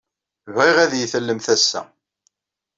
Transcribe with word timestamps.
Bɣiɣ 0.55 0.77
ad 0.79 0.91
iyi-tallemt 0.93 1.47
ass-a. 1.55 1.81